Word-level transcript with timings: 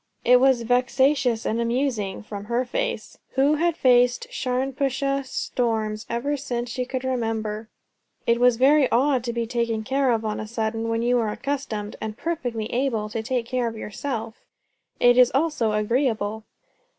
It 0.25 0.39
was 0.39 0.63
vexatious 0.63 1.45
and 1.45 1.61
amusing. 1.61 2.23
From 2.23 2.45
her 2.45 2.65
face! 2.65 3.19
who 3.33 3.53
had 3.57 3.77
faced 3.77 4.25
Sharnpuashuh 4.31 5.23
storms 5.27 6.07
ever 6.09 6.35
since 6.35 6.71
she 6.71 6.85
could 6.85 7.03
remember. 7.03 7.69
It 8.25 8.41
is 8.41 8.57
very 8.57 8.89
odd 8.91 9.23
to 9.25 9.31
be 9.31 9.45
taken 9.45 9.83
care 9.83 10.09
of 10.09 10.25
on 10.25 10.39
a 10.39 10.47
sudden, 10.47 10.89
when 10.89 11.03
you 11.03 11.19
are 11.19 11.29
accustomed, 11.29 11.97
and 12.01 12.17
perfectly 12.17 12.65
able, 12.73 13.09
to 13.09 13.21
take 13.21 13.45
care 13.45 13.67
of 13.67 13.77
your 13.77 13.91
self. 13.91 14.41
It 14.99 15.19
is 15.19 15.29
also 15.35 15.73
agreeable. 15.73 16.45